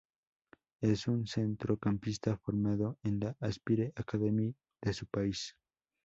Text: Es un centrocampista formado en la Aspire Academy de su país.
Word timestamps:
Es 0.81 1.07
un 1.07 1.27
centrocampista 1.27 2.35
formado 2.35 2.97
en 3.03 3.19
la 3.19 3.35
Aspire 3.39 3.93
Academy 3.95 4.51
de 4.81 4.93
su 4.93 5.05
país. 5.05 5.55